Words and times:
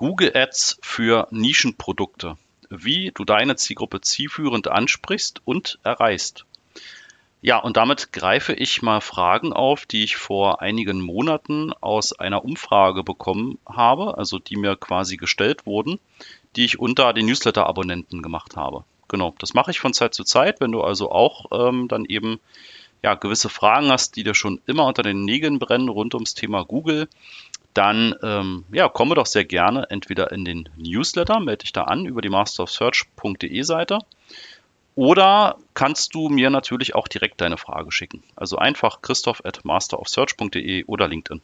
Google 0.00 0.34
Ads 0.34 0.78
für 0.80 1.28
Nischenprodukte. 1.30 2.38
Wie 2.70 3.12
du 3.14 3.26
deine 3.26 3.56
Zielgruppe 3.56 4.00
zielführend 4.00 4.66
ansprichst 4.66 5.42
und 5.44 5.78
erreichst. 5.82 6.46
Ja, 7.42 7.58
und 7.58 7.76
damit 7.76 8.10
greife 8.10 8.54
ich 8.54 8.80
mal 8.80 9.02
Fragen 9.02 9.52
auf, 9.52 9.84
die 9.84 10.02
ich 10.02 10.16
vor 10.16 10.62
einigen 10.62 11.02
Monaten 11.02 11.74
aus 11.82 12.18
einer 12.18 12.46
Umfrage 12.46 13.04
bekommen 13.04 13.58
habe, 13.66 14.16
also 14.16 14.38
die 14.38 14.56
mir 14.56 14.74
quasi 14.74 15.18
gestellt 15.18 15.66
wurden, 15.66 16.00
die 16.56 16.64
ich 16.64 16.78
unter 16.78 17.12
den 17.12 17.26
Newsletter-Abonnenten 17.26 18.22
gemacht 18.22 18.56
habe. 18.56 18.84
Genau, 19.08 19.34
das 19.38 19.52
mache 19.52 19.70
ich 19.70 19.80
von 19.80 19.92
Zeit 19.92 20.14
zu 20.14 20.24
Zeit, 20.24 20.62
wenn 20.62 20.72
du 20.72 20.80
also 20.80 21.12
auch 21.12 21.44
ähm, 21.52 21.88
dann 21.88 22.06
eben 22.06 22.40
ja, 23.02 23.16
gewisse 23.16 23.50
Fragen 23.50 23.90
hast, 23.90 24.16
die 24.16 24.24
dir 24.24 24.34
schon 24.34 24.62
immer 24.64 24.86
unter 24.86 25.02
den 25.02 25.26
Nägeln 25.26 25.58
brennen 25.58 25.90
rund 25.90 26.14
ums 26.14 26.32
Thema 26.32 26.64
Google, 26.64 27.06
dann 27.74 28.14
ähm, 28.22 28.64
ja, 28.72 28.88
komme 28.88 29.14
doch 29.14 29.26
sehr 29.26 29.44
gerne 29.44 29.86
entweder 29.90 30.32
in 30.32 30.44
den 30.44 30.68
Newsletter, 30.76 31.40
melde 31.40 31.62
dich 31.62 31.72
da 31.72 31.84
an 31.84 32.06
über 32.06 32.20
die 32.20 32.28
masterofsearch.de 32.28 33.62
Seite 33.62 34.00
oder 34.96 35.56
kannst 35.74 36.14
du 36.14 36.28
mir 36.28 36.50
natürlich 36.50 36.94
auch 36.94 37.08
direkt 37.08 37.40
deine 37.40 37.56
Frage 37.56 37.92
schicken. 37.92 38.22
Also 38.36 38.56
einfach 38.56 39.02
christoph 39.02 39.44
at 39.44 39.64
masterofsearch.de 39.64 40.84
oder 40.84 41.08
LinkedIn. 41.08 41.40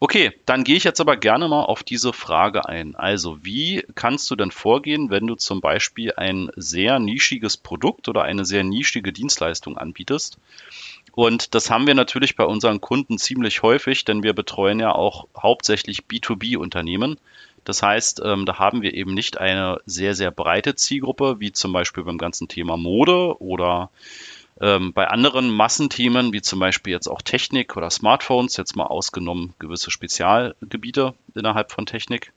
Okay, 0.00 0.32
dann 0.44 0.64
gehe 0.64 0.76
ich 0.76 0.84
jetzt 0.84 1.00
aber 1.00 1.16
gerne 1.16 1.48
mal 1.48 1.62
auf 1.62 1.82
diese 1.82 2.12
Frage 2.12 2.68
ein. 2.68 2.94
Also, 2.94 3.44
wie 3.44 3.86
kannst 3.94 4.30
du 4.30 4.36
denn 4.36 4.50
vorgehen, 4.50 5.08
wenn 5.10 5.26
du 5.26 5.34
zum 5.34 5.60
Beispiel 5.60 6.12
ein 6.16 6.50
sehr 6.56 6.98
nischiges 6.98 7.56
Produkt 7.56 8.08
oder 8.08 8.22
eine 8.22 8.44
sehr 8.44 8.64
nischige 8.64 9.12
Dienstleistung 9.12 9.78
anbietest? 9.78 10.38
Und 11.14 11.54
das 11.54 11.70
haben 11.70 11.86
wir 11.86 11.94
natürlich 11.94 12.34
bei 12.34 12.44
unseren 12.44 12.80
Kunden 12.80 13.18
ziemlich 13.18 13.62
häufig, 13.62 14.04
denn 14.04 14.22
wir 14.22 14.32
betreuen 14.32 14.80
ja 14.80 14.92
auch 14.92 15.28
hauptsächlich 15.36 16.02
B2B-Unternehmen. 16.10 17.18
Das 17.64 17.82
heißt, 17.82 18.20
ähm, 18.24 18.46
da 18.46 18.58
haben 18.58 18.82
wir 18.82 18.94
eben 18.94 19.14
nicht 19.14 19.38
eine 19.38 19.78
sehr, 19.86 20.14
sehr 20.14 20.30
breite 20.30 20.74
Zielgruppe, 20.74 21.36
wie 21.38 21.52
zum 21.52 21.72
Beispiel 21.72 22.04
beim 22.04 22.18
ganzen 22.18 22.48
Thema 22.48 22.76
Mode 22.76 23.40
oder 23.40 23.90
ähm, 24.60 24.92
bei 24.92 25.08
anderen 25.08 25.50
Massenthemen, 25.50 26.32
wie 26.32 26.42
zum 26.42 26.58
Beispiel 26.58 26.92
jetzt 26.92 27.08
auch 27.08 27.22
Technik 27.22 27.76
oder 27.76 27.90
Smartphones, 27.90 28.56
jetzt 28.56 28.76
mal 28.76 28.86
ausgenommen 28.86 29.54
gewisse 29.58 29.90
Spezialgebiete 29.90 31.14
innerhalb 31.34 31.72
von 31.72 31.86
Technik. 31.86 32.32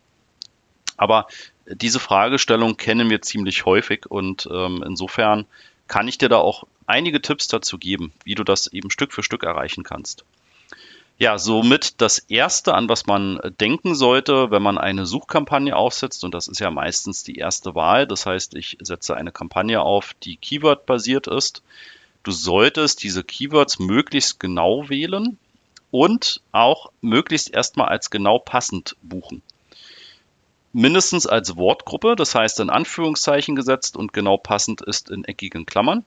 Aber 0.98 1.28
diese 1.68 2.00
Fragestellung 2.00 2.78
kennen 2.78 3.10
wir 3.10 3.22
ziemlich 3.22 3.66
häufig 3.66 4.06
und 4.10 4.48
ähm, 4.52 4.84
insofern 4.86 5.46
kann 5.88 6.08
ich 6.08 6.18
dir 6.18 6.30
da 6.30 6.38
auch 6.38 6.66
einige 6.86 7.22
Tipps 7.22 7.48
dazu 7.48 7.78
geben, 7.78 8.12
wie 8.24 8.36
du 8.36 8.44
das 8.44 8.68
eben 8.68 8.90
Stück 8.90 9.14
für 9.14 9.24
Stück 9.24 9.44
erreichen 9.44 9.84
kannst. 9.84 10.24
Ja, 11.20 11.40
somit 11.40 12.00
das 12.00 12.20
Erste, 12.20 12.76
an 12.76 12.90
was 12.90 13.08
man 13.08 13.40
denken 13.60 13.96
sollte, 13.96 14.52
wenn 14.52 14.62
man 14.62 14.78
eine 14.78 15.08
Suchkampagne 15.08 15.76
aufsetzt, 15.76 16.24
und 16.24 16.34
das 16.34 16.48
ist 16.48 16.60
ja 16.60 16.70
meistens 16.70 17.24
die 17.24 17.38
erste 17.38 17.74
Wahl, 17.74 18.06
das 18.06 18.28
heißt, 18.28 18.54
ich 18.54 18.78
setze 18.82 19.18
eine 19.18 19.32
Kampagne 19.32 19.82
auf, 19.82 20.14
die 20.24 20.38
Keyword-basiert 20.38 21.26
ist. 21.26 21.64
Du 22.22 22.32
solltest 22.32 23.02
diese 23.02 23.24
Keywords 23.24 23.80
möglichst 23.80 24.40
genau 24.40 24.90
wählen 24.90 25.40
und 25.90 26.42
auch 26.52 26.92
möglichst 27.02 27.50
erstmal 27.50 27.88
als 27.88 28.12
genau 28.12 28.38
passend 28.38 28.96
buchen. 29.02 29.42
Mindestens 30.74 31.26
als 31.26 31.56
Wortgruppe, 31.56 32.16
das 32.16 32.36
heißt 32.36 32.60
in 32.60 32.70
Anführungszeichen 32.70 33.56
gesetzt 33.56 33.98
und 33.98 34.14
genau 34.14 34.38
passend 34.38 34.82
ist 34.82 35.10
in 35.10 35.24
eckigen 35.24 35.66
Klammern. 35.66 36.06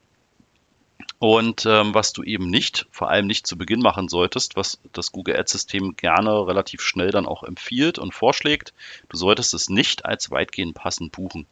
Und 1.18 1.66
ähm, 1.66 1.92
was 1.94 2.12
du 2.12 2.22
eben 2.22 2.48
nicht, 2.48 2.86
vor 2.90 3.10
allem 3.10 3.26
nicht 3.26 3.46
zu 3.46 3.58
Beginn 3.58 3.80
machen 3.80 4.08
solltest, 4.08 4.56
was 4.56 4.80
das 4.92 5.12
Google 5.12 5.36
Ads-System 5.36 5.96
gerne 5.96 6.46
relativ 6.46 6.80
schnell 6.80 7.10
dann 7.10 7.26
auch 7.26 7.42
empfiehlt 7.42 7.98
und 7.98 8.14
vorschlägt, 8.14 8.72
du 9.08 9.16
solltest 9.16 9.52
es 9.52 9.68
nicht 9.68 10.04
als 10.06 10.30
weitgehend 10.30 10.74
passend 10.74 11.12
buchen. 11.12 11.46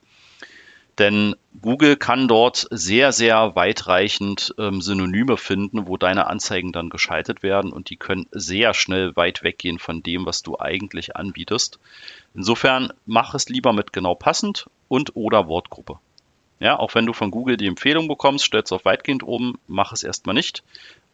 Denn 0.98 1.36
Google 1.62 1.96
kann 1.96 2.27
dort 2.27 2.66
sehr, 2.70 3.12
sehr 3.12 3.54
weitreichend 3.54 4.55
ähm, 4.58 4.80
Synonyme 4.80 5.36
finden, 5.36 5.86
wo 5.86 5.96
deine 5.96 6.27
Anzeigen 6.27 6.73
dann 6.73 6.90
geschaltet 6.90 7.42
werden 7.42 7.73
und 7.73 7.90
die 7.90 7.96
können 7.96 8.27
sehr 8.33 8.74
schnell 8.74 9.14
weit 9.14 9.42
weggehen 9.42 9.78
von 9.78 10.02
dem, 10.02 10.27
was 10.27 10.42
du 10.42 10.58
eigentlich 10.58 11.14
anbietest. 11.17 11.78
Insofern 12.34 12.92
mach 13.06 13.34
es 13.34 13.48
lieber 13.48 13.73
mit 13.73 13.92
genau 13.92 14.14
passend 14.14 14.67
und 14.89 15.14
oder 15.14 15.46
Wortgruppe. 15.46 15.98
Ja, 16.61 16.78
auch 16.78 16.95
wenn 16.96 17.06
du 17.06 17.12
von 17.12 17.30
Google 17.30 17.56
die 17.56 17.68
Empfehlung 17.68 18.08
bekommst, 18.08 18.44
stellst 18.44 18.73
auf 18.73 18.84
weitgehend 18.84 19.23
oben, 19.23 19.58
mach 19.68 19.92
es 19.92 20.02
erstmal 20.02 20.34
nicht. 20.34 20.64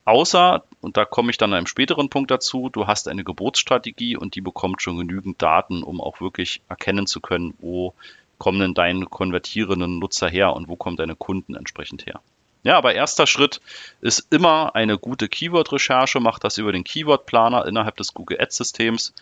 Außer, 0.07 0.65
und 0.81 0.97
da 0.99 1.05
komme 1.07 1.31
ich 1.31 1.39
dann 1.39 1.53
an 1.53 1.59
einem 1.59 1.67
späteren 1.67 2.11
Punkt 2.11 2.31
dazu, 2.31 2.69
du 2.71 2.87
hast 2.87 3.09
eine 3.09 3.25
Geburtsstrategie 3.25 4.17
und 4.17 4.35
die 4.35 4.43
bekommt 4.43 4.83
schon 4.83 4.99
genügend 4.99 5.41
Daten, 5.41 5.83
um 5.83 6.01
auch 6.01 6.21
wirklich 6.21 6.61
erkennen 6.69 7.07
zu 7.07 7.21
können, 7.21 7.55
wo 7.59 7.95
kommen 8.39 8.61
denn 8.61 8.75
deine 8.75 9.07
konvertierenden 9.07 9.99
Nutzer 9.99 10.29
her 10.29 10.55
und 10.55 10.69
wo 10.69 10.77
kommen 10.77 10.97
deine 10.97 11.17
Kunden 11.17 11.55
entsprechend 11.55 12.07
her. 12.07 12.21
Ja, 12.65 12.79
aber 12.79 12.95
erster 12.95 13.27
Schritt 13.27 13.61
ist 14.01 14.27
immer 14.31 14.75
eine 14.75 14.97
gute 14.99 15.29
Keyword-Recherche. 15.29 16.19
Mach 16.19 16.39
das 16.39 16.57
über 16.57 16.73
den 16.73 16.83
Keyword-Planer 16.83 17.67
innerhalb 17.67 17.99
des 17.99 18.15
Google 18.15 18.41
Ads-Systems. 18.41 19.13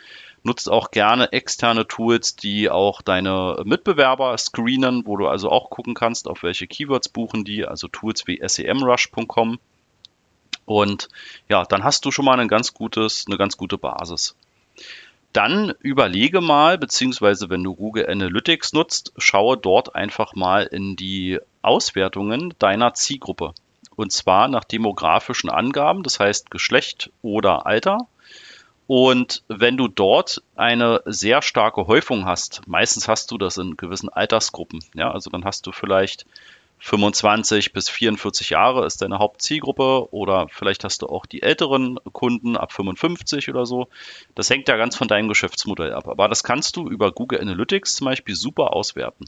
Nutzt 0.44 0.70
auch 0.70 0.92
gerne 0.92 1.32
externe 1.32 1.88
Tools, 1.88 2.36
die 2.36 2.70
auch 2.70 3.02
deine 3.02 3.60
Mitbewerber 3.64 4.38
screenen, 4.38 5.06
wo 5.06 5.16
du 5.16 5.26
also 5.26 5.50
auch 5.50 5.70
gucken 5.70 5.94
kannst, 5.94 6.28
auf 6.28 6.44
welche 6.44 6.68
Keywords 6.68 7.08
buchen 7.08 7.44
die. 7.44 7.66
Also 7.66 7.88
Tools 7.88 8.28
wie 8.28 8.40
semrush.com. 8.46 9.58
Und 10.64 11.08
ja, 11.48 11.64
dann 11.64 11.82
hast 11.82 12.04
du 12.04 12.12
schon 12.12 12.24
mal 12.24 12.38
ein 12.38 12.48
ganz 12.48 12.74
gutes, 12.74 13.24
eine 13.26 13.38
ganz 13.38 13.56
gute 13.56 13.76
Basis. 13.76 14.36
Dann 15.32 15.72
überlege 15.80 16.40
mal, 16.40 16.76
beziehungsweise 16.76 17.48
wenn 17.48 17.64
du 17.64 17.74
Google 17.74 18.08
Analytics 18.08 18.72
nutzt, 18.74 19.12
schaue 19.16 19.56
dort 19.56 19.94
einfach 19.94 20.34
mal 20.34 20.64
in 20.64 20.96
die 20.96 21.38
Auswertungen 21.62 22.54
deiner 22.58 22.92
Zielgruppe. 22.94 23.54
Und 23.96 24.12
zwar 24.12 24.48
nach 24.48 24.64
demografischen 24.64 25.50
Angaben, 25.50 26.02
das 26.02 26.20
heißt 26.20 26.50
Geschlecht 26.50 27.10
oder 27.22 27.66
Alter. 27.66 28.08
Und 28.86 29.42
wenn 29.48 29.76
du 29.76 29.88
dort 29.88 30.42
eine 30.56 31.00
sehr 31.06 31.40
starke 31.40 31.86
Häufung 31.86 32.26
hast, 32.26 32.66
meistens 32.66 33.08
hast 33.08 33.30
du 33.30 33.38
das 33.38 33.56
in 33.56 33.76
gewissen 33.76 34.10
Altersgruppen, 34.10 34.84
ja, 34.94 35.10
also 35.10 35.30
dann 35.30 35.44
hast 35.44 35.66
du 35.66 35.72
vielleicht 35.72 36.26
25 36.84 37.72
bis 37.72 37.88
44 37.88 38.50
Jahre 38.50 38.84
ist 38.84 39.02
deine 39.02 39.20
Hauptzielgruppe 39.20 40.12
oder 40.12 40.48
vielleicht 40.48 40.82
hast 40.82 41.02
du 41.02 41.06
auch 41.06 41.26
die 41.26 41.40
älteren 41.40 42.00
Kunden 42.10 42.56
ab 42.56 42.72
55 42.72 43.48
oder 43.50 43.66
so. 43.66 43.86
Das 44.34 44.50
hängt 44.50 44.66
ja 44.66 44.76
ganz 44.76 44.96
von 44.96 45.06
deinem 45.06 45.28
Geschäftsmodell 45.28 45.94
ab. 45.94 46.08
Aber 46.08 46.28
das 46.28 46.42
kannst 46.42 46.76
du 46.76 46.88
über 46.88 47.12
Google 47.12 47.40
Analytics 47.40 47.94
zum 47.94 48.06
Beispiel 48.06 48.34
super 48.34 48.72
auswerten. 48.72 49.26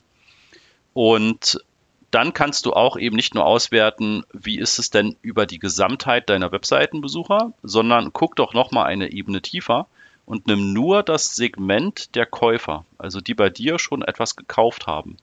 Und 0.95 1.65
dann 2.11 2.33
kannst 2.33 2.67
du 2.67 2.73
auch 2.73 2.97
eben 2.97 3.15
nicht 3.15 3.37
nur 3.37 3.47
auswerten, 3.47 4.25
wie 4.33 4.59
ist 4.59 4.81
es 4.81 4.91
denn 4.91 5.15
über 5.23 5.47
die 5.47 5.61
Gesamtheit 5.61 6.29
deiner 6.29 6.51
Webseitenbesucher, 6.51 7.53
sondern 7.63 8.13
guck 8.13 8.35
doch 8.35 8.53
nochmal 8.53 8.87
eine 8.87 9.13
Ebene 9.13 9.43
tiefer 9.43 9.87
und 10.27 10.49
nimm 10.49 10.73
nur 10.73 11.05
das 11.05 11.37
Segment 11.37 12.17
der 12.17 12.27
Käufer, 12.27 12.85
also 12.99 13.21
die 13.21 13.35
bei 13.35 13.49
dir 13.49 13.79
schon 13.79 14.03
etwas 14.03 14.35
gekauft 14.35 14.89
haben. 14.89 15.19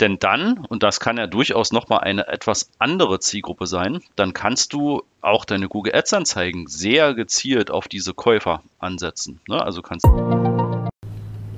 Denn 0.00 0.18
dann, 0.18 0.64
und 0.68 0.82
das 0.82 0.98
kann 0.98 1.16
ja 1.16 1.26
durchaus 1.26 1.72
nochmal 1.72 2.00
eine 2.00 2.26
etwas 2.26 2.70
andere 2.78 3.20
Zielgruppe 3.20 3.66
sein, 3.66 4.00
dann 4.16 4.32
kannst 4.32 4.72
du 4.72 5.02
auch 5.20 5.44
deine 5.44 5.68
Google 5.68 5.94
Ads 5.94 6.12
Anzeigen 6.14 6.66
sehr 6.66 7.14
gezielt 7.14 7.70
auf 7.70 7.86
diese 7.86 8.12
Käufer 8.12 8.62
ansetzen. 8.78 9.40
Ne? 9.48 9.62
Also 9.62 9.82
kannst 9.82 10.06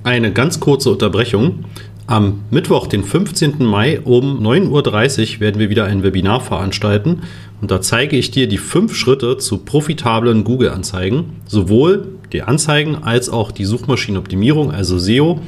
eine 0.03 0.31
ganz 0.31 0.59
kurze 0.59 0.91
Unterbrechung. 0.91 1.65
Am 2.05 2.45
Mittwoch, 2.51 2.87
den 2.87 3.03
15. 3.03 3.65
Mai 3.65 3.99
um 3.99 4.41
9.30 4.41 5.35
Uhr 5.35 5.39
werden 5.41 5.59
wir 5.59 5.69
wieder 5.69 5.83
ein 5.83 6.03
Webinar 6.03 6.39
veranstalten 6.39 7.23
und 7.59 7.71
da 7.71 7.81
zeige 7.81 8.15
ich 8.15 8.31
dir 8.31 8.47
die 8.47 8.57
fünf 8.57 8.95
Schritte 8.95 9.37
zu 9.37 9.57
profitablen 9.57 10.45
Google-Anzeigen, 10.45 11.41
sowohl 11.45 12.07
die 12.31 12.43
Anzeigen 12.43 13.03
als 13.03 13.29
auch 13.29 13.51
die 13.51 13.65
Suchmaschinenoptimierung, 13.65 14.71
also 14.71 14.97
SEO. 14.97 15.41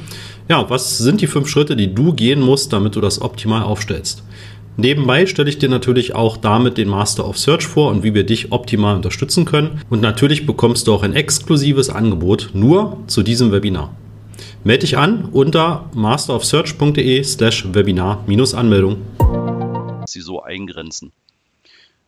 Ja, 0.50 0.68
was 0.68 0.98
sind 0.98 1.20
die 1.20 1.28
fünf 1.28 1.46
Schritte, 1.48 1.76
die 1.76 1.94
du 1.94 2.12
gehen 2.12 2.40
musst, 2.40 2.72
damit 2.72 2.96
du 2.96 3.00
das 3.00 3.22
optimal 3.22 3.62
aufstellst? 3.62 4.24
Nebenbei 4.76 5.26
stelle 5.26 5.48
ich 5.48 5.58
dir 5.58 5.68
natürlich 5.68 6.16
auch 6.16 6.36
damit 6.36 6.76
den 6.76 6.88
Master 6.88 7.24
of 7.28 7.38
Search 7.38 7.68
vor 7.68 7.88
und 7.92 8.02
wie 8.02 8.14
wir 8.14 8.26
dich 8.26 8.50
optimal 8.50 8.96
unterstützen 8.96 9.44
können. 9.44 9.80
Und 9.90 10.00
natürlich 10.00 10.46
bekommst 10.46 10.88
du 10.88 10.92
auch 10.92 11.04
ein 11.04 11.14
exklusives 11.14 11.88
Angebot 11.88 12.50
nur 12.52 12.98
zu 13.06 13.22
diesem 13.22 13.52
Webinar. 13.52 13.94
Melde 14.64 14.80
dich 14.80 14.98
an 14.98 15.26
unter 15.26 15.88
masterofsearch.de 15.94 17.22
slash 17.22 17.72
Webinar-Anmeldung. 17.72 18.96
Sie 20.04 20.20
so 20.20 20.42
eingrenzen. 20.42 21.12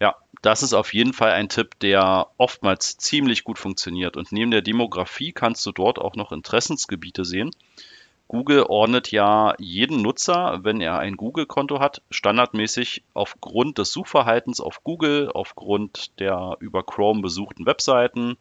Ja, 0.00 0.16
das 0.42 0.64
ist 0.64 0.72
auf 0.72 0.92
jeden 0.92 1.12
Fall 1.12 1.30
ein 1.30 1.48
Tipp, 1.48 1.78
der 1.78 2.26
oftmals 2.38 2.96
ziemlich 2.96 3.44
gut 3.44 3.60
funktioniert. 3.60 4.16
Und 4.16 4.32
neben 4.32 4.50
der 4.50 4.62
Demografie 4.62 5.30
kannst 5.30 5.64
du 5.64 5.70
dort 5.70 6.00
auch 6.00 6.16
noch 6.16 6.32
Interessensgebiete 6.32 7.24
sehen. 7.24 7.52
Google 8.32 8.62
ordnet 8.62 9.10
ja 9.10 9.54
jeden 9.58 10.00
Nutzer, 10.00 10.60
wenn 10.62 10.80
er 10.80 10.98
ein 10.98 11.18
Google-Konto 11.18 11.80
hat, 11.80 12.00
standardmäßig 12.10 13.04
aufgrund 13.12 13.76
des 13.76 13.92
Suchverhaltens 13.92 14.58
auf 14.58 14.82
Google, 14.84 15.30
aufgrund 15.34 16.18
der 16.18 16.56
über 16.60 16.82
Chrome 16.82 17.20
besuchten 17.20 17.66
Webseiten, 17.66 18.38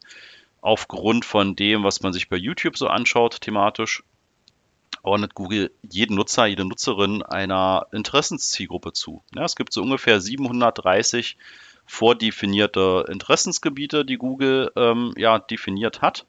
aufgrund 0.62 1.26
von 1.26 1.56
dem, 1.56 1.84
was 1.84 2.00
man 2.00 2.14
sich 2.14 2.30
bei 2.30 2.36
YouTube 2.36 2.78
so 2.78 2.86
anschaut, 2.86 3.42
thematisch, 3.42 4.02
ordnet 5.02 5.34
Google 5.34 5.70
jeden 5.82 6.16
Nutzer, 6.16 6.46
jede 6.46 6.64
Nutzerin 6.64 7.22
einer 7.22 7.86
Interessenszielgruppe 7.92 8.94
zu. 8.94 9.22
Ja, 9.34 9.44
es 9.44 9.56
gibt 9.56 9.74
so 9.74 9.82
ungefähr 9.82 10.22
730 10.22 11.36
vordefinierte 11.84 13.04
Interessensgebiete, 13.10 14.06
die 14.06 14.16
Google 14.16 14.72
ähm, 14.74 15.12
ja 15.18 15.38
definiert 15.38 16.00
hat. 16.00 16.24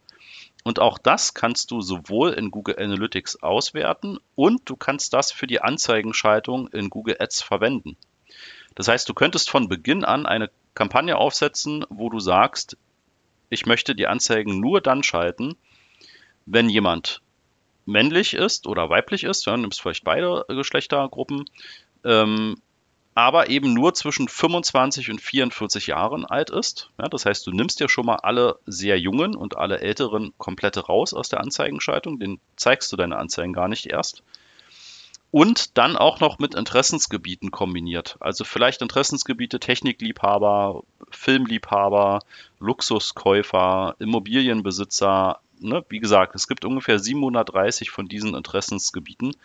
Und 0.63 0.79
auch 0.79 0.97
das 0.97 1.33
kannst 1.33 1.71
du 1.71 1.81
sowohl 1.81 2.31
in 2.31 2.49
Google 2.49 2.79
Analytics 2.79 3.43
auswerten 3.43 4.17
und 4.35 4.61
du 4.69 4.77
kannst 4.77 5.13
das 5.13 5.31
für 5.31 5.45
die 5.45 5.61
Anzeigenschaltung 5.61 6.69
in 6.69 6.89
Google 6.89 7.17
Ads 7.19 7.41
verwenden. 7.41 7.97
Das 8.75 8.87
heißt, 8.87 9.07
du 9.07 9.13
könntest 9.13 9.49
von 9.49 9.67
Beginn 9.67 10.05
an 10.05 10.25
eine 10.25 10.49
Kampagne 10.73 11.17
aufsetzen, 11.17 11.85
wo 11.89 12.09
du 12.09 12.19
sagst, 12.19 12.77
ich 13.49 13.65
möchte 13.65 13.93
die 13.93 14.07
Anzeigen 14.07 14.59
nur 14.59 14.81
dann 14.81 15.03
schalten, 15.03 15.55
wenn 16.45 16.69
jemand 16.69 17.21
männlich 17.85 18.33
ist 18.33 18.65
oder 18.65 18.89
weiblich 18.89 19.25
ist, 19.25 19.45
ja, 19.45 19.55
nimmst 19.57 19.81
vielleicht 19.81 20.03
beide 20.03 20.45
Geschlechtergruppen, 20.47 21.45
ähm, 22.05 22.55
aber 23.15 23.49
eben 23.49 23.73
nur 23.73 23.93
zwischen 23.93 24.27
25 24.27 25.11
und 25.11 25.21
44 25.21 25.87
Jahren 25.87 26.25
alt 26.25 26.49
ist. 26.49 26.89
Ja, 26.99 27.07
das 27.07 27.25
heißt, 27.25 27.45
du 27.45 27.51
nimmst 27.51 27.79
ja 27.79 27.87
schon 27.87 28.05
mal 28.05 28.17
alle 28.17 28.57
sehr 28.65 28.99
jungen 28.99 29.35
und 29.35 29.57
alle 29.57 29.79
älteren 29.81 30.33
komplette 30.37 30.81
raus 30.81 31.13
aus 31.13 31.29
der 31.29 31.39
Anzeigenschaltung, 31.41 32.19
den 32.19 32.39
zeigst 32.55 32.91
du 32.91 32.97
deine 32.97 33.17
Anzeigen 33.17 33.53
gar 33.53 33.67
nicht 33.67 33.85
erst. 33.85 34.23
Und 35.29 35.77
dann 35.79 35.97
auch 35.97 36.19
noch 36.19 36.37
mit 36.37 36.53
Interessensgebieten 36.53 37.49
kombiniert. 37.49 38.17
Also 38.19 38.43
vielleicht 38.43 38.83
Interessensgebiete 38.83 39.59
Technikliebhaber, 39.59 40.83
Filmliebhaber, 41.09 42.19
Luxuskäufer, 42.59 43.95
Immobilienbesitzer, 43.97 45.39
ne, 45.59 45.83
wie 45.89 45.99
gesagt, 45.99 46.35
es 46.35 46.47
gibt 46.47 46.65
ungefähr 46.65 46.99
730 46.99 47.89
von 47.89 48.07
diesen 48.07 48.35
Interessensgebieten. 48.35 49.35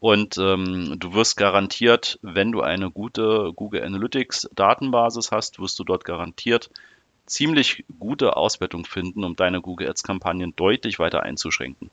Und 0.00 0.38
ähm, 0.38 0.94
du 0.98 1.12
wirst 1.14 1.36
garantiert, 1.36 2.18
wenn 2.22 2.52
du 2.52 2.60
eine 2.60 2.90
gute 2.90 3.52
Google 3.54 3.82
Analytics 3.82 4.48
Datenbasis 4.54 5.32
hast, 5.32 5.58
wirst 5.58 5.78
du 5.78 5.84
dort 5.84 6.04
garantiert 6.04 6.70
ziemlich 7.28 7.84
gute 7.98 8.36
Auswertung 8.36 8.84
finden, 8.84 9.24
um 9.24 9.36
deine 9.36 9.60
Google 9.60 9.88
Ads 9.88 10.02
Kampagnen 10.02 10.54
deutlich 10.56 10.98
weiter 10.98 11.22
einzuschränken. 11.22 11.90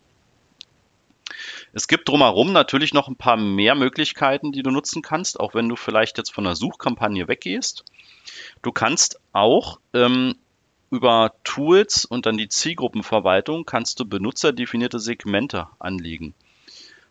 Es 1.74 1.88
gibt 1.88 2.08
drumherum 2.08 2.54
natürlich 2.54 2.94
noch 2.94 3.08
ein 3.08 3.18
paar 3.18 3.36
mehr 3.36 3.76
Möglichkeiten, 3.76 4.52
die 4.52 4.64
du 4.64 4.72
nutzen 4.72 5.02
kannst, 5.02 5.40
auch 5.40 5.54
wenn 5.54 5.68
du 5.68 5.76
vielleicht 5.76 6.18
jetzt 6.18 6.34
von 6.34 6.46
der 6.46 6.56
Suchkampagne 6.56 7.28
weggehst. 7.28 7.84
Du 8.62 8.72
kannst 8.72 9.20
auch 9.34 9.80
ähm, 9.94 10.36
über 10.90 11.34
Tools 11.44 12.06
und 12.06 12.26
dann 12.26 12.38
die 12.38 12.48
Zielgruppenverwaltung 12.48 13.66
kannst 13.66 14.00
du 14.00 14.06
benutzerdefinierte 14.06 15.00
Segmente 15.00 15.68
anlegen. 15.80 16.34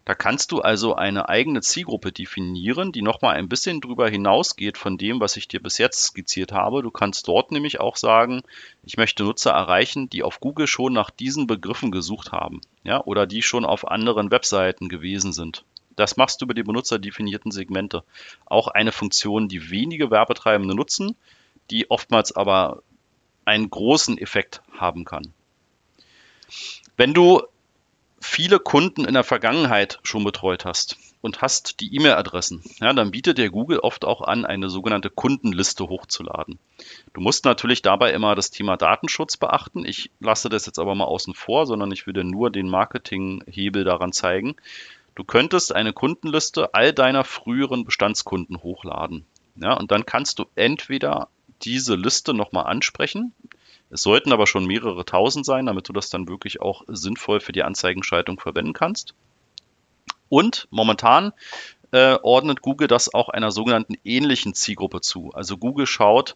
Da 0.04 0.14
kannst 0.14 0.52
du 0.52 0.60
also 0.60 0.94
eine 0.94 1.30
eigene 1.30 1.62
Zielgruppe 1.62 2.12
definieren, 2.12 2.92
die 2.92 3.00
nochmal 3.00 3.36
ein 3.36 3.48
bisschen 3.48 3.80
drüber 3.80 4.08
hinausgeht 4.08 4.76
von 4.76 4.98
dem, 4.98 5.18
was 5.18 5.36
ich 5.38 5.48
dir 5.48 5.62
bis 5.62 5.78
jetzt 5.78 6.02
skizziert 6.02 6.52
habe. 6.52 6.82
Du 6.82 6.90
kannst 6.90 7.26
dort 7.26 7.52
nämlich 7.52 7.80
auch 7.80 7.96
sagen, 7.96 8.42
ich 8.82 8.98
möchte 8.98 9.24
Nutzer 9.24 9.52
erreichen, 9.52 10.10
die 10.10 10.22
auf 10.22 10.40
Google 10.40 10.66
schon 10.66 10.92
nach 10.92 11.08
diesen 11.08 11.46
Begriffen 11.46 11.90
gesucht 11.90 12.32
haben, 12.32 12.60
ja, 12.82 13.02
oder 13.02 13.26
die 13.26 13.40
schon 13.40 13.64
auf 13.64 13.88
anderen 13.88 14.30
Webseiten 14.30 14.90
gewesen 14.90 15.32
sind. 15.32 15.64
Das 15.96 16.18
machst 16.18 16.40
du 16.40 16.44
über 16.44 16.54
die 16.54 16.64
benutzerdefinierten 16.64 17.50
Segmente. 17.50 18.04
Auch 18.44 18.68
eine 18.68 18.92
Funktion, 18.92 19.48
die 19.48 19.70
wenige 19.70 20.10
Werbetreibende 20.10 20.74
nutzen, 20.74 21.16
die 21.70 21.90
oftmals 21.90 22.34
aber 22.36 22.82
einen 23.46 23.70
großen 23.70 24.18
Effekt 24.18 24.60
haben 24.76 25.04
kann. 25.04 25.32
Wenn 26.96 27.14
du 27.14 27.42
viele 28.24 28.58
Kunden 28.58 29.04
in 29.04 29.14
der 29.14 29.22
Vergangenheit 29.22 30.00
schon 30.02 30.24
betreut 30.24 30.64
hast 30.64 30.96
und 31.20 31.42
hast 31.42 31.80
die 31.80 31.94
E-Mail-Adressen, 31.94 32.62
ja, 32.80 32.92
dann 32.92 33.10
bietet 33.10 33.38
dir 33.38 33.50
Google 33.50 33.78
oft 33.78 34.04
auch 34.04 34.22
an, 34.22 34.44
eine 34.44 34.68
sogenannte 34.70 35.10
Kundenliste 35.10 35.88
hochzuladen. 35.88 36.58
Du 37.12 37.20
musst 37.20 37.44
natürlich 37.44 37.82
dabei 37.82 38.12
immer 38.12 38.34
das 38.34 38.50
Thema 38.50 38.76
Datenschutz 38.76 39.36
beachten. 39.36 39.84
Ich 39.84 40.10
lasse 40.20 40.48
das 40.48 40.66
jetzt 40.66 40.78
aber 40.78 40.94
mal 40.94 41.04
außen 41.04 41.34
vor, 41.34 41.66
sondern 41.66 41.92
ich 41.92 42.06
würde 42.06 42.24
nur 42.24 42.50
den 42.50 42.68
Marketinghebel 42.68 43.84
daran 43.84 44.12
zeigen. 44.12 44.56
Du 45.14 45.22
könntest 45.22 45.74
eine 45.74 45.92
Kundenliste 45.92 46.74
all 46.74 46.92
deiner 46.92 47.24
früheren 47.24 47.84
Bestandskunden 47.84 48.62
hochladen. 48.62 49.26
Ja, 49.56 49.74
und 49.74 49.92
dann 49.92 50.06
kannst 50.06 50.38
du 50.38 50.46
entweder 50.56 51.28
diese 51.62 51.94
Liste 51.94 52.34
nochmal 52.34 52.66
ansprechen. 52.66 53.32
Es 53.94 54.02
sollten 54.02 54.32
aber 54.32 54.48
schon 54.48 54.66
mehrere 54.66 55.04
tausend 55.04 55.46
sein, 55.46 55.66
damit 55.66 55.88
du 55.88 55.92
das 55.92 56.10
dann 56.10 56.26
wirklich 56.26 56.60
auch 56.60 56.82
sinnvoll 56.88 57.38
für 57.38 57.52
die 57.52 57.62
Anzeigenschaltung 57.62 58.40
verwenden 58.40 58.72
kannst. 58.72 59.14
Und 60.28 60.66
momentan 60.72 61.32
äh, 61.92 62.18
ordnet 62.20 62.60
Google 62.60 62.88
das 62.88 63.14
auch 63.14 63.28
einer 63.28 63.52
sogenannten 63.52 63.94
ähnlichen 64.02 64.52
Zielgruppe 64.52 65.00
zu. 65.00 65.30
Also 65.32 65.58
Google 65.58 65.86
schaut, 65.86 66.34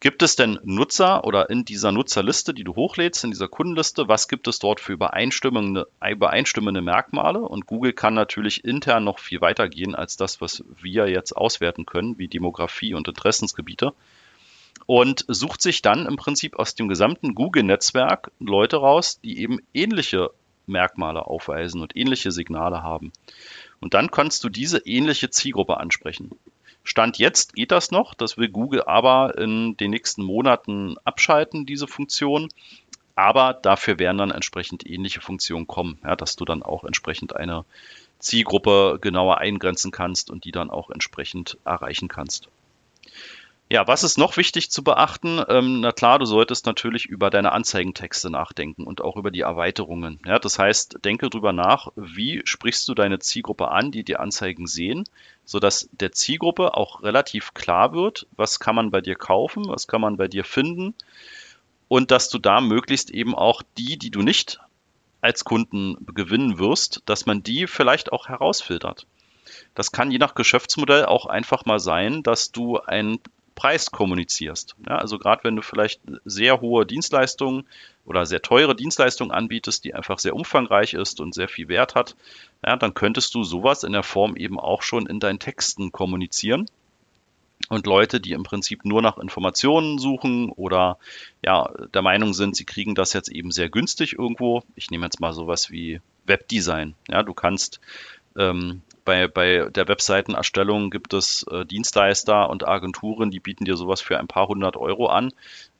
gibt 0.00 0.22
es 0.22 0.36
denn 0.36 0.58
Nutzer 0.64 1.24
oder 1.24 1.50
in 1.50 1.66
dieser 1.66 1.92
Nutzerliste, 1.92 2.54
die 2.54 2.64
du 2.64 2.74
hochlädst, 2.76 3.24
in 3.24 3.30
dieser 3.30 3.48
Kundenliste, 3.48 4.08
was 4.08 4.26
gibt 4.26 4.48
es 4.48 4.58
dort 4.58 4.80
für 4.80 4.94
übereinstimmende, 4.94 5.86
übereinstimmende 6.02 6.80
Merkmale? 6.80 7.40
Und 7.40 7.66
Google 7.66 7.92
kann 7.92 8.14
natürlich 8.14 8.64
intern 8.64 9.04
noch 9.04 9.18
viel 9.18 9.42
weiter 9.42 9.68
gehen 9.68 9.94
als 9.94 10.16
das, 10.16 10.40
was 10.40 10.64
wir 10.80 11.10
jetzt 11.10 11.36
auswerten 11.36 11.84
können, 11.84 12.16
wie 12.16 12.28
Demografie 12.28 12.94
und 12.94 13.06
Interessensgebiete 13.06 13.92
und 14.90 15.24
sucht 15.28 15.62
sich 15.62 15.82
dann 15.82 16.04
im 16.06 16.16
Prinzip 16.16 16.58
aus 16.58 16.74
dem 16.74 16.88
gesamten 16.88 17.36
Google-Netzwerk 17.36 18.32
Leute 18.40 18.78
raus, 18.78 19.20
die 19.22 19.38
eben 19.38 19.60
ähnliche 19.72 20.30
Merkmale 20.66 21.28
aufweisen 21.28 21.80
und 21.80 21.96
ähnliche 21.96 22.32
Signale 22.32 22.82
haben. 22.82 23.12
Und 23.78 23.94
dann 23.94 24.10
kannst 24.10 24.42
du 24.42 24.48
diese 24.48 24.78
ähnliche 24.78 25.30
Zielgruppe 25.30 25.76
ansprechen. 25.76 26.32
Stand 26.82 27.18
jetzt 27.18 27.54
geht 27.54 27.70
das 27.70 27.92
noch, 27.92 28.14
das 28.14 28.36
will 28.36 28.48
Google 28.48 28.82
aber 28.82 29.38
in 29.38 29.76
den 29.76 29.92
nächsten 29.92 30.24
Monaten 30.24 30.96
abschalten, 31.04 31.66
diese 31.66 31.86
Funktion. 31.86 32.48
Aber 33.14 33.54
dafür 33.54 34.00
werden 34.00 34.18
dann 34.18 34.32
entsprechend 34.32 34.84
ähnliche 34.84 35.20
Funktionen 35.20 35.68
kommen, 35.68 36.00
ja, 36.02 36.16
dass 36.16 36.34
du 36.34 36.44
dann 36.44 36.64
auch 36.64 36.82
entsprechend 36.82 37.36
eine 37.36 37.64
Zielgruppe 38.18 38.98
genauer 39.00 39.38
eingrenzen 39.38 39.92
kannst 39.92 40.30
und 40.30 40.44
die 40.44 40.50
dann 40.50 40.68
auch 40.68 40.90
entsprechend 40.90 41.58
erreichen 41.64 42.08
kannst. 42.08 42.48
Ja, 43.72 43.86
was 43.86 44.02
ist 44.02 44.18
noch 44.18 44.36
wichtig 44.36 44.72
zu 44.72 44.82
beachten? 44.82 45.40
Ähm, 45.48 45.78
na 45.80 45.92
klar, 45.92 46.18
du 46.18 46.24
solltest 46.24 46.66
natürlich 46.66 47.06
über 47.06 47.30
deine 47.30 47.52
Anzeigentexte 47.52 48.28
nachdenken 48.28 48.82
und 48.82 49.00
auch 49.00 49.16
über 49.16 49.30
die 49.30 49.42
Erweiterungen. 49.42 50.18
Ja, 50.26 50.40
das 50.40 50.58
heißt, 50.58 51.04
denke 51.04 51.30
drüber 51.30 51.52
nach, 51.52 51.86
wie 51.94 52.42
sprichst 52.44 52.88
du 52.88 52.94
deine 52.94 53.20
Zielgruppe 53.20 53.68
an, 53.68 53.92
die 53.92 54.02
die 54.02 54.16
Anzeigen 54.16 54.66
sehen, 54.66 55.04
sodass 55.44 55.88
der 55.92 56.10
Zielgruppe 56.10 56.74
auch 56.74 57.04
relativ 57.04 57.54
klar 57.54 57.92
wird, 57.92 58.26
was 58.36 58.58
kann 58.58 58.74
man 58.74 58.90
bei 58.90 59.00
dir 59.02 59.14
kaufen, 59.14 59.68
was 59.68 59.86
kann 59.86 60.00
man 60.00 60.16
bei 60.16 60.26
dir 60.26 60.42
finden 60.42 60.92
und 61.86 62.10
dass 62.10 62.28
du 62.28 62.40
da 62.40 62.60
möglichst 62.60 63.10
eben 63.10 63.36
auch 63.36 63.62
die, 63.78 63.96
die 63.96 64.10
du 64.10 64.22
nicht 64.22 64.58
als 65.20 65.44
Kunden 65.44 65.96
gewinnen 66.12 66.58
wirst, 66.58 67.02
dass 67.06 67.24
man 67.24 67.44
die 67.44 67.68
vielleicht 67.68 68.10
auch 68.10 68.26
herausfiltert. 68.26 69.06
Das 69.76 69.92
kann 69.92 70.10
je 70.10 70.18
nach 70.18 70.34
Geschäftsmodell 70.34 71.04
auch 71.04 71.26
einfach 71.26 71.66
mal 71.66 71.78
sein, 71.78 72.24
dass 72.24 72.50
du 72.50 72.78
ein 72.78 73.20
Preis 73.60 73.90
kommunizierst. 73.90 74.74
Ja, 74.88 74.96
also 74.96 75.18
gerade 75.18 75.44
wenn 75.44 75.54
du 75.54 75.60
vielleicht 75.60 76.00
sehr 76.24 76.62
hohe 76.62 76.86
Dienstleistungen 76.86 77.66
oder 78.06 78.24
sehr 78.24 78.40
teure 78.40 78.74
Dienstleistungen 78.74 79.32
anbietest, 79.32 79.84
die 79.84 79.92
einfach 79.92 80.18
sehr 80.18 80.34
umfangreich 80.34 80.94
ist 80.94 81.20
und 81.20 81.34
sehr 81.34 81.46
viel 81.46 81.68
Wert 81.68 81.94
hat, 81.94 82.16
ja, 82.64 82.76
dann 82.76 82.94
könntest 82.94 83.34
du 83.34 83.44
sowas 83.44 83.84
in 83.84 83.92
der 83.92 84.02
Form 84.02 84.34
eben 84.34 84.58
auch 84.58 84.80
schon 84.80 85.06
in 85.06 85.20
deinen 85.20 85.40
Texten 85.40 85.92
kommunizieren. 85.92 86.70
Und 87.68 87.86
Leute, 87.86 88.18
die 88.18 88.32
im 88.32 88.44
Prinzip 88.44 88.86
nur 88.86 89.02
nach 89.02 89.18
Informationen 89.18 89.98
suchen 89.98 90.48
oder 90.48 90.96
ja 91.44 91.70
der 91.92 92.00
Meinung 92.00 92.32
sind, 92.32 92.56
sie 92.56 92.64
kriegen 92.64 92.94
das 92.94 93.12
jetzt 93.12 93.28
eben 93.28 93.50
sehr 93.50 93.68
günstig 93.68 94.14
irgendwo. 94.14 94.62
Ich 94.74 94.90
nehme 94.90 95.04
jetzt 95.04 95.20
mal 95.20 95.34
sowas 95.34 95.70
wie 95.70 96.00
Webdesign. 96.24 96.94
Ja, 97.10 97.22
du 97.22 97.34
kannst 97.34 97.78
ähm, 98.38 98.80
bei, 99.04 99.28
bei 99.28 99.68
der 99.70 99.88
Webseitenerstellung 99.88 100.90
gibt 100.90 101.14
es 101.14 101.44
äh, 101.50 101.64
Dienstleister 101.64 102.48
und 102.50 102.66
Agenturen, 102.66 103.30
die 103.30 103.40
bieten 103.40 103.64
dir 103.64 103.76
sowas 103.76 104.00
für 104.00 104.18
ein 104.18 104.28
paar 104.28 104.48
hundert 104.48 104.76
Euro 104.76 105.06
an. 105.06 105.32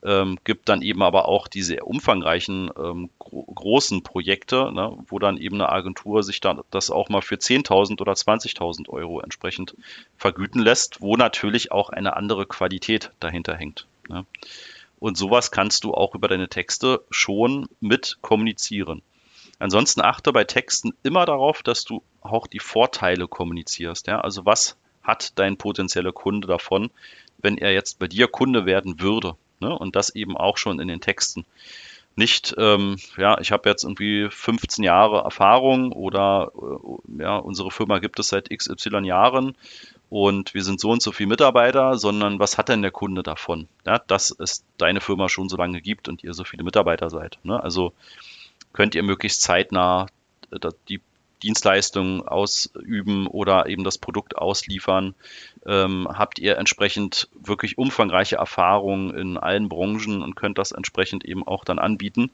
Ähm, 0.03 0.37
gibt 0.43 0.67
dann 0.69 0.81
eben 0.81 1.03
aber 1.03 1.27
auch 1.27 1.47
diese 1.47 1.83
umfangreichen 1.83 2.71
ähm, 2.77 3.09
gro 3.19 3.43
großen 3.43 4.01
Projekte, 4.03 4.71
ne, 4.73 4.97
wo 5.07 5.19
dann 5.19 5.37
eben 5.37 5.55
eine 5.55 5.69
Agentur 5.69 6.23
sich 6.23 6.41
dann 6.41 6.61
das 6.71 6.89
auch 6.89 7.09
mal 7.09 7.21
für 7.21 7.35
10.000 7.35 8.01
oder 8.01 8.13
20.000 8.13 8.89
Euro 8.89 9.21
entsprechend 9.21 9.75
vergüten 10.17 10.61
lässt, 10.61 11.01
wo 11.01 11.15
natürlich 11.15 11.71
auch 11.71 11.89
eine 11.89 12.15
andere 12.17 12.45
Qualität 12.47 13.11
dahinter 13.19 13.55
hängt. 13.55 13.87
Ne. 14.09 14.25
Und 14.99 15.17
sowas 15.17 15.51
kannst 15.51 15.83
du 15.83 15.93
auch 15.93 16.15
über 16.15 16.27
deine 16.27 16.47
Texte 16.47 17.03
schon 17.09 17.67
mit 17.79 18.17
kommunizieren. 18.21 19.01
Ansonsten 19.61 20.01
achte 20.01 20.33
bei 20.33 20.43
Texten 20.43 20.93
immer 21.03 21.25
darauf, 21.25 21.61
dass 21.61 21.83
du 21.83 22.01
auch 22.21 22.47
die 22.47 22.59
Vorteile 22.59 23.27
kommunizierst. 23.27 24.07
Ja? 24.07 24.21
Also 24.21 24.45
was 24.45 24.77
hat 25.03 25.37
dein 25.37 25.57
potenzieller 25.57 26.11
Kunde 26.11 26.47
davon, 26.47 26.89
wenn 27.37 27.57
er 27.57 27.71
jetzt 27.71 27.99
bei 27.99 28.07
dir 28.07 28.27
Kunde 28.27 28.65
werden 28.65 28.99
würde? 28.99 29.35
Ne? 29.59 29.77
Und 29.77 29.95
das 29.95 30.15
eben 30.15 30.35
auch 30.35 30.57
schon 30.57 30.79
in 30.79 30.87
den 30.87 30.99
Texten. 30.99 31.45
nicht, 32.15 32.55
ähm, 32.57 32.97
ja, 33.17 33.39
ich 33.39 33.51
habe 33.51 33.69
jetzt 33.69 33.83
irgendwie 33.83 34.27
15 34.29 34.83
Jahre 34.83 35.19
Erfahrung 35.19 35.91
oder 35.91 36.51
äh, 36.55 37.21
ja, 37.21 37.37
unsere 37.37 37.71
Firma 37.71 37.99
gibt 37.99 38.19
es 38.19 38.29
seit 38.29 38.49
XY 38.49 39.05
Jahren 39.05 39.55
und 40.09 40.53
wir 40.53 40.63
sind 40.63 40.79
so 40.81 40.89
und 40.89 41.01
so 41.01 41.11
viele 41.11 41.29
Mitarbeiter, 41.29 41.97
sondern 41.97 42.39
was 42.39 42.57
hat 42.57 42.67
denn 42.67 42.81
der 42.81 42.91
Kunde 42.91 43.23
davon? 43.23 43.67
Ja, 43.85 43.99
dass 43.99 44.35
es 44.37 44.65
deine 44.77 45.01
Firma 45.01 45.29
schon 45.29 45.47
so 45.47 45.55
lange 45.55 45.81
gibt 45.81 46.09
und 46.09 46.23
ihr 46.23 46.33
so 46.33 46.43
viele 46.43 46.63
Mitarbeiter 46.63 47.09
seid. 47.09 47.39
Ne? 47.43 47.61
Also 47.63 47.93
könnt 48.73 48.95
ihr 48.95 49.03
möglichst 49.03 49.41
zeitnah 49.41 50.07
äh, 50.51 50.69
die 50.89 51.01
Dienstleistungen 51.43 52.21
ausüben 52.27 53.27
oder 53.27 53.67
eben 53.67 53.83
das 53.83 53.97
Produkt 53.97 54.37
ausliefern? 54.37 55.15
Ähm, 55.65 56.07
habt 56.09 56.39
ihr 56.39 56.57
entsprechend 56.57 57.29
wirklich 57.33 57.77
umfangreiche 57.77 58.35
Erfahrungen 58.35 59.15
in 59.15 59.37
allen 59.37 59.69
Branchen 59.69 60.21
und 60.21 60.35
könnt 60.35 60.57
das 60.57 60.71
entsprechend 60.71 61.25
eben 61.25 61.45
auch 61.47 61.65
dann 61.65 61.79
anbieten? 61.79 62.31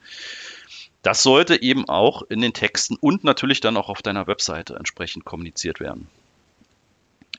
Das 1.02 1.22
sollte 1.22 1.62
eben 1.62 1.88
auch 1.88 2.22
in 2.22 2.40
den 2.40 2.52
Texten 2.52 2.96
und 2.96 3.24
natürlich 3.24 3.60
dann 3.60 3.76
auch 3.76 3.88
auf 3.88 4.02
deiner 4.02 4.26
Webseite 4.26 4.76
entsprechend 4.76 5.24
kommuniziert 5.24 5.80
werden. 5.80 6.08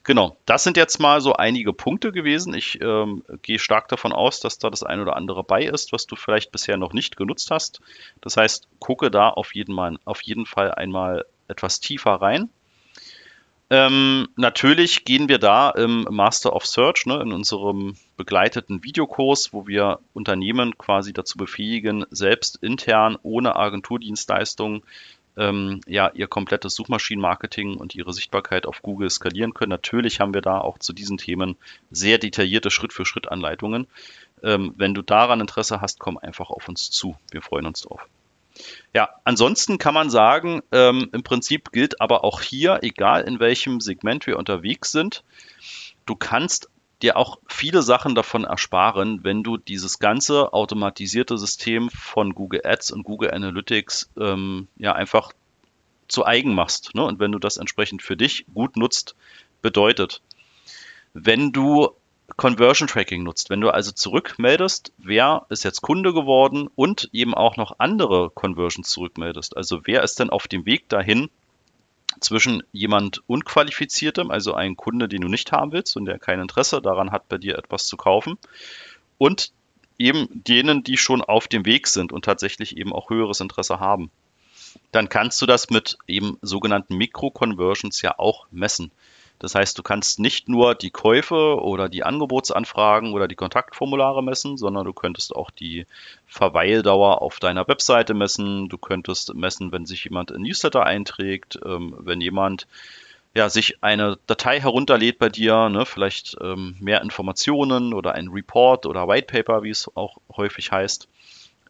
Genau, 0.09 0.37
das 0.47 0.63
sind 0.63 0.75
jetzt 0.75 0.99
mal 0.99 1.21
so 1.21 1.33
einige 1.33 1.71
Punkte 1.71 2.11
gewesen. 2.11 2.55
Ich 2.55 2.81
ähm, 2.81 3.21
gehe 3.43 3.59
stark 3.59 3.89
davon 3.89 4.11
aus, 4.11 4.39
dass 4.39 4.57
da 4.57 4.71
das 4.71 4.81
ein 4.81 4.99
oder 5.01 5.15
andere 5.15 5.43
bei 5.43 5.61
ist, 5.63 5.93
was 5.93 6.07
du 6.07 6.15
vielleicht 6.15 6.51
bisher 6.51 6.77
noch 6.77 6.93
nicht 6.93 7.15
genutzt 7.15 7.51
hast. 7.51 7.79
Das 8.19 8.35
heißt, 8.35 8.67
gucke 8.79 9.11
da 9.11 9.29
auf 9.29 9.53
jeden, 9.53 9.75
mal, 9.75 9.99
auf 10.05 10.23
jeden 10.23 10.47
Fall 10.47 10.71
einmal 10.73 11.27
etwas 11.47 11.79
tiefer 11.79 12.13
rein. 12.13 12.49
Ähm, 13.69 14.29
natürlich 14.35 15.05
gehen 15.05 15.29
wir 15.29 15.37
da 15.37 15.69
im 15.69 16.07
Master 16.09 16.55
of 16.55 16.65
Search, 16.65 17.05
ne, 17.05 17.21
in 17.21 17.31
unserem 17.31 17.95
begleiteten 18.17 18.83
Videokurs, 18.83 19.53
wo 19.53 19.67
wir 19.67 19.99
Unternehmen 20.13 20.75
quasi 20.79 21.13
dazu 21.13 21.37
befähigen, 21.37 22.03
selbst 22.09 22.55
intern 22.63 23.15
ohne 23.21 23.55
Agenturdienstleistungen 23.57 24.81
ähm, 25.39 25.81
ja 25.87 26.11
ihr 26.13 26.27
komplettes 26.27 26.75
Suchmaschinenmarketing 26.75 27.77
und 27.77 27.95
ihre 27.95 28.13
Sichtbarkeit 28.13 28.67
auf 28.67 28.81
Google 28.81 29.09
skalieren 29.09 29.53
können. 29.53 29.71
Natürlich 29.71 30.19
haben 30.19 30.33
wir 30.33 30.41
da 30.41 30.59
auch 30.59 30.77
zu 30.77 30.93
diesen 30.93 31.17
Themen 31.17 31.55
sehr 31.89 32.19
detaillierte 32.19 32.69
Schritt-für-Schritt-Anleitungen. 32.69 33.87
Ähm, 34.43 34.73
wenn 34.77 34.93
du 34.93 35.01
daran 35.01 35.41
Interesse 35.41 35.81
hast, 35.81 35.99
komm 35.99 36.17
einfach 36.17 36.49
auf 36.49 36.67
uns 36.67 36.91
zu. 36.91 37.15
Wir 37.31 37.41
freuen 37.41 37.65
uns 37.65 37.81
drauf. 37.81 38.05
Ja, 38.93 39.09
ansonsten 39.23 39.77
kann 39.77 39.93
man 39.93 40.09
sagen, 40.09 40.61
ähm, 40.71 41.09
im 41.13 41.23
Prinzip 41.23 41.71
gilt 41.71 42.01
aber 42.01 42.23
auch 42.23 42.41
hier, 42.41 42.79
egal 42.81 43.21
in 43.21 43.39
welchem 43.39 43.79
Segment 43.79 44.27
wir 44.27 44.37
unterwegs 44.37 44.91
sind, 44.91 45.23
du 46.05 46.15
kannst 46.15 46.69
dir 47.01 47.17
auch 47.17 47.39
viele 47.47 47.81
Sachen 47.81 48.15
davon 48.15 48.43
ersparen, 48.43 49.23
wenn 49.23 49.43
du 49.43 49.57
dieses 49.57 49.99
ganze 49.99 50.53
automatisierte 50.53 51.37
System 51.37 51.89
von 51.89 52.35
Google 52.35 52.61
Ads 52.63 52.91
und 52.91 53.03
Google 53.03 53.31
Analytics 53.31 54.09
ähm, 54.19 54.67
ja 54.77 54.93
einfach 54.93 55.31
zu 56.07 56.25
eigen 56.25 56.53
machst. 56.53 56.95
Ne? 56.95 57.03
Und 57.03 57.19
wenn 57.19 57.31
du 57.31 57.39
das 57.39 57.57
entsprechend 57.57 58.01
für 58.01 58.17
dich 58.17 58.45
gut 58.53 58.75
nutzt, 58.75 59.15
bedeutet, 59.61 60.21
wenn 61.13 61.51
du 61.51 61.89
Conversion 62.35 62.87
Tracking 62.87 63.23
nutzt, 63.23 63.49
wenn 63.49 63.61
du 63.61 63.69
also 63.69 63.91
zurückmeldest, 63.91 64.93
wer 64.97 65.45
ist 65.49 65.63
jetzt 65.63 65.81
Kunde 65.81 66.13
geworden 66.13 66.69
und 66.75 67.09
eben 67.11 67.33
auch 67.33 67.57
noch 67.57 67.79
andere 67.79 68.29
Conversions 68.29 68.89
zurückmeldest. 68.89 69.57
Also 69.57 69.81
wer 69.85 70.03
ist 70.03 70.19
denn 70.19 70.29
auf 70.29 70.47
dem 70.47 70.65
Weg 70.65 70.89
dahin, 70.89 71.29
zwischen 72.19 72.63
jemand 72.71 73.21
Unqualifiziertem, 73.27 74.31
also 74.31 74.53
ein 74.53 74.75
Kunde, 74.75 75.07
den 75.07 75.21
du 75.21 75.27
nicht 75.27 75.51
haben 75.51 75.71
willst 75.71 75.95
und 75.97 76.05
der 76.05 76.19
kein 76.19 76.39
Interesse 76.39 76.81
daran 76.81 77.11
hat, 77.11 77.29
bei 77.29 77.37
dir 77.37 77.57
etwas 77.57 77.87
zu 77.87 77.97
kaufen, 77.97 78.37
und 79.17 79.51
eben 79.97 80.27
denen, 80.31 80.83
die 80.83 80.97
schon 80.97 81.21
auf 81.21 81.47
dem 81.47 81.65
Weg 81.65 81.87
sind 81.87 82.11
und 82.11 82.25
tatsächlich 82.25 82.77
eben 82.77 82.93
auch 82.93 83.09
höheres 83.09 83.41
Interesse 83.41 83.79
haben. 83.79 84.09
Dann 84.91 85.09
kannst 85.09 85.41
du 85.41 85.45
das 85.45 85.69
mit 85.69 85.97
eben 86.07 86.37
sogenannten 86.41 86.95
Mikro-Conversions 86.95 88.01
ja 88.01 88.17
auch 88.17 88.47
messen. 88.51 88.91
Das 89.39 89.55
heißt, 89.55 89.77
du 89.77 89.83
kannst 89.83 90.19
nicht 90.19 90.49
nur 90.49 90.75
die 90.75 90.91
Käufe 90.91 91.61
oder 91.61 91.87
die 91.87 92.03
Angebotsanfragen 92.03 93.13
oder 93.13 93.29
die 93.29 93.35
Kontaktformulare 93.35 94.21
messen, 94.21 94.57
sondern 94.57 94.85
du 94.85 94.93
könntest 94.93 95.33
auch 95.33 95.49
die 95.49 95.85
Verweildauer 96.27 97.21
auf 97.21 97.39
deiner 97.39 97.67
Webseite 97.67 98.13
messen. 98.13 98.67
Du 98.67 98.77
könntest 98.77 99.33
messen, 99.33 99.71
wenn 99.71 99.85
sich 99.85 100.03
jemand 100.03 100.31
in 100.31 100.41
Newsletter 100.41 100.85
einträgt, 100.85 101.57
ähm, 101.65 101.95
wenn 101.99 102.19
jemand 102.19 102.67
ja, 103.33 103.49
sich 103.49 103.81
eine 103.81 104.17
Datei 104.27 104.59
herunterlädt 104.59 105.19
bei 105.19 105.29
dir, 105.29 105.69
ne, 105.69 105.85
vielleicht 105.85 106.35
ähm, 106.41 106.75
mehr 106.79 107.01
Informationen 107.01 107.93
oder 107.93 108.13
ein 108.15 108.27
Report 108.27 108.85
oder 108.85 109.07
White 109.07 109.27
Paper, 109.27 109.63
wie 109.63 109.69
es 109.69 109.89
auch 109.95 110.17
häufig 110.35 110.71
heißt. 110.71 111.07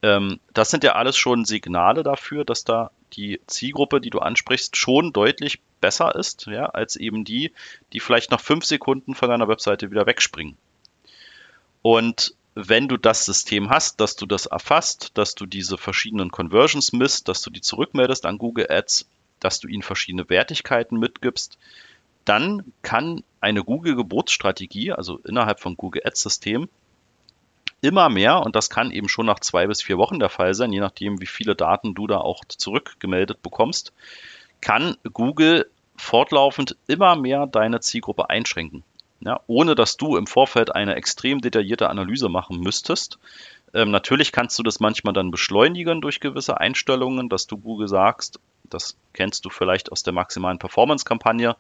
Ähm, 0.01 0.39
das 0.53 0.71
sind 0.71 0.83
ja 0.83 0.93
alles 0.93 1.17
schon 1.17 1.45
Signale 1.45 2.01
dafür, 2.03 2.45
dass 2.45 2.63
da 2.63 2.91
die 3.13 3.41
Zielgruppe, 3.47 4.01
die 4.01 4.09
du 4.09 4.19
ansprichst, 4.19 4.77
schon 4.77 5.13
deutlich 5.13 5.59
besser 5.79 6.15
ist, 6.15 6.45
ja, 6.47 6.65
als 6.67 6.95
eben 6.95 7.23
die, 7.23 7.51
die 7.93 7.99
vielleicht 7.99 8.31
nach 8.31 8.41
fünf 8.41 8.65
Sekunden 8.65 9.15
von 9.15 9.29
deiner 9.29 9.47
Webseite 9.47 9.91
wieder 9.91 10.05
wegspringen. 10.05 10.57
Und 11.81 12.33
wenn 12.55 12.87
du 12.87 12.97
das 12.97 13.25
System 13.25 13.69
hast, 13.69 14.01
dass 14.01 14.15
du 14.15 14.25
das 14.25 14.45
erfasst, 14.45 15.11
dass 15.13 15.35
du 15.35 15.45
diese 15.45 15.77
verschiedenen 15.77 16.31
Conversions 16.31 16.91
misst, 16.93 17.27
dass 17.27 17.41
du 17.41 17.49
die 17.49 17.61
zurückmeldest 17.61 18.25
an 18.25 18.37
Google 18.37 18.67
Ads, 18.69 19.07
dass 19.39 19.59
du 19.59 19.67
ihnen 19.67 19.83
verschiedene 19.83 20.29
Wertigkeiten 20.29 20.99
mitgibst, 20.99 21.57
dann 22.25 22.73
kann 22.81 23.23
eine 23.39 23.63
Google-Geburtsstrategie, 23.63 24.91
also 24.91 25.19
innerhalb 25.19 25.59
von 25.59 25.77
Google 25.77 26.01
Ads-System, 26.05 26.69
immer 27.81 28.09
mehr, 28.09 28.41
und 28.41 28.55
das 28.55 28.69
kann 28.69 28.91
eben 28.91 29.07
schon 29.07 29.25
nach 29.25 29.39
zwei 29.39 29.67
bis 29.67 29.81
vier 29.81 29.97
Wochen 29.97 30.19
der 30.19 30.29
Fall 30.29 30.53
sein, 30.53 30.73
je 30.73 30.81
nachdem, 30.81 31.21
wie 31.21 31.27
viele 31.27 31.55
Daten 31.55 31.95
du 31.95 32.07
da 32.07 32.17
auch 32.17 32.43
zurückgemeldet 32.45 33.41
bekommst, 33.41 33.93
kann 34.61 34.95
Google 35.13 35.69
fortlaufend 35.95 36.77
immer 36.87 37.15
mehr 37.15 37.47
deine 37.47 37.79
Zielgruppe 37.81 38.29
einschränken. 38.29 38.83
Ja, 39.21 39.41
ohne 39.47 39.75
dass 39.75 39.97
du 39.97 40.15
im 40.15 40.27
Vorfeld 40.27 40.73
eine 40.73 40.95
extrem 40.95 41.41
detaillierte 41.41 41.89
Analyse 41.89 42.29
machen 42.29 42.61
müsstest. 42.61 43.19
Ähm, 43.73 43.91
natürlich 43.91 44.31
kannst 44.31 44.57
du 44.57 44.63
das 44.63 44.79
manchmal 44.79 45.13
dann 45.13 45.29
beschleunigen 45.29 45.99
durch 46.01 46.21
gewisse 46.21 46.59
Einstellungen, 46.59 47.27
dass 47.27 47.45
du 47.45 47.57
Google 47.57 47.89
sagst, 47.89 48.39
das 48.63 48.95
kennst 49.13 49.45
du 49.45 49.49
vielleicht 49.49 49.91
aus 49.91 50.03
der 50.03 50.13
maximalen 50.13 50.59
Performance-Kampagne. 50.59 51.55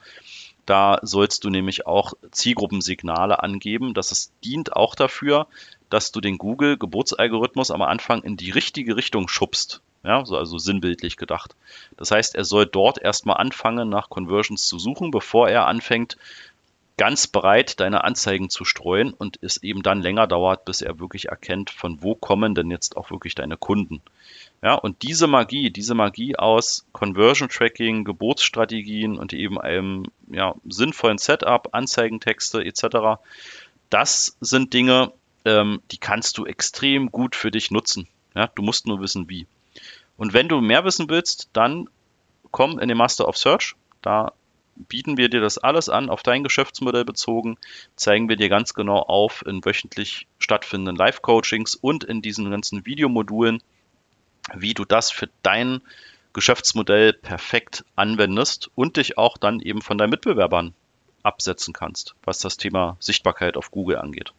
Da 0.65 0.99
sollst 1.01 1.43
du 1.43 1.49
nämlich 1.49 1.87
auch 1.87 2.13
Zielgruppensignale 2.31 3.41
angeben. 3.41 3.93
Das 3.93 4.11
ist, 4.11 4.31
dient 4.43 4.75
auch 4.75 4.95
dafür, 4.95 5.47
dass 5.89 6.11
du 6.11 6.21
den 6.21 6.37
Google-Geburtsalgorithmus 6.37 7.71
am 7.71 7.81
Anfang 7.81 8.21
in 8.21 8.37
die 8.37 8.51
richtige 8.51 8.95
Richtung 8.95 9.27
schubst. 9.27 9.81
Ja, 10.03 10.25
so 10.25 10.37
also 10.37 10.57
sinnbildlich 10.57 11.17
gedacht. 11.17 11.55
Das 11.97 12.11
heißt, 12.11 12.35
er 12.35 12.45
soll 12.45 12.65
dort 12.65 13.01
erstmal 13.01 13.37
anfangen, 13.37 13.89
nach 13.89 14.09
Conversions 14.09 14.67
zu 14.67 14.79
suchen, 14.79 15.11
bevor 15.11 15.49
er 15.49 15.67
anfängt, 15.67 16.17
ganz 16.99 17.27
breit 17.27 17.79
deine 17.79 18.03
Anzeigen 18.03 18.49
zu 18.49 18.65
streuen 18.65 19.13
und 19.13 19.39
es 19.41 19.63
eben 19.63 19.83
dann 19.83 20.01
länger 20.01 20.27
dauert, 20.27 20.65
bis 20.65 20.81
er 20.81 20.99
wirklich 20.99 21.29
erkennt, 21.29 21.69
von 21.69 22.03
wo 22.03 22.13
kommen 22.13 22.55
denn 22.55 22.69
jetzt 22.69 22.97
auch 22.97 23.09
wirklich 23.09 23.35
deine 23.35 23.55
Kunden. 23.55 24.01
Ja, 24.61 24.73
und 24.73 25.01
diese 25.03 25.27
Magie, 25.27 25.69
diese 25.69 25.95
Magie 25.95 26.35
aus 26.35 26.85
Conversion 26.91 27.47
Tracking, 27.47 28.03
Geburtsstrategien 28.03 29.17
und 29.17 29.31
eben 29.31 29.57
einem 29.57 30.07
ja, 30.29 30.55
sinnvollen 30.67 31.17
Setup, 31.17 31.69
Anzeigentexte 31.71 32.63
etc., 32.65 33.21
das 33.89 34.37
sind 34.41 34.73
Dinge, 34.73 35.13
ähm, 35.45 35.81
die 35.91 35.97
kannst 35.97 36.37
du 36.37 36.45
extrem 36.45 37.11
gut 37.11 37.35
für 37.35 37.49
dich 37.49 37.71
nutzen. 37.71 38.07
Ja, 38.35 38.47
du 38.53 38.61
musst 38.61 38.87
nur 38.87 38.99
wissen, 38.99 39.29
wie. 39.29 39.47
Und 40.19 40.33
wenn 40.33 40.49
du 40.49 40.59
mehr 40.59 40.83
wissen 40.83 41.09
willst, 41.09 41.49
dann 41.53 41.89
komm 42.51 42.77
in 42.77 42.89
den 42.89 42.97
Master 42.97 43.25
of 43.27 43.37
Search. 43.37 43.75
Da 44.01 44.33
bieten 44.75 45.15
wir 45.15 45.29
dir 45.29 45.39
das 45.39 45.57
alles 45.57 45.87
an, 45.87 46.09
auf 46.09 46.23
dein 46.23 46.43
Geschäftsmodell 46.43 47.05
bezogen, 47.05 47.57
zeigen 47.95 48.27
wir 48.27 48.35
dir 48.35 48.49
ganz 48.49 48.73
genau 48.73 48.99
auf 48.99 49.45
in 49.45 49.63
wöchentlich 49.63 50.27
stattfindenden 50.37 50.97
Live-Coachings 50.97 51.75
und 51.75 52.03
in 52.03 52.21
diesen 52.21 52.51
ganzen 52.51 52.85
Videomodulen, 52.85 53.63
wie 54.53 54.73
du 54.73 54.83
das 54.83 55.09
für 55.09 55.29
dein 55.41 55.81
Geschäftsmodell 56.33 57.13
perfekt 57.13 57.85
anwendest 57.95 58.69
und 58.75 58.97
dich 58.97 59.17
auch 59.17 59.37
dann 59.37 59.61
eben 59.61 59.81
von 59.81 59.97
deinen 59.97 60.11
Mitbewerbern 60.11 60.73
absetzen 61.23 61.73
kannst, 61.73 62.15
was 62.23 62.39
das 62.39 62.57
Thema 62.57 62.97
Sichtbarkeit 62.99 63.55
auf 63.55 63.71
Google 63.71 63.97
angeht 63.97 64.33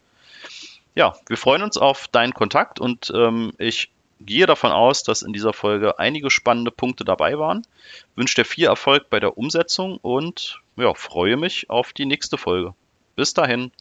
ja, 0.95 1.15
wir 1.27 1.37
freuen 1.37 1.61
uns 1.63 1.77
auf 1.77 2.07
deinen 2.07 2.33
Kontakt 2.33 2.79
und 2.79 3.11
ähm, 3.15 3.53
ich 3.57 3.91
gehe 4.25 4.45
davon 4.45 4.71
aus, 4.71 5.03
dass 5.03 5.21
in 5.21 5.33
dieser 5.33 5.53
Folge 5.53 5.99
einige 5.99 6.29
spannende 6.29 6.71
Punkte 6.71 7.03
dabei 7.05 7.37
waren. 7.37 7.65
Wünsche 8.15 8.35
dir 8.35 8.45
viel 8.45 8.65
Erfolg 8.65 9.09
bei 9.09 9.19
der 9.19 9.37
Umsetzung 9.37 9.97
und 9.97 10.61
ja, 10.77 10.93
freue 10.93 11.37
mich 11.37 11.69
auf 11.69 11.93
die 11.93 12.05
nächste 12.05 12.37
Folge. 12.37 12.73
Bis 13.15 13.33
dahin. 13.33 13.71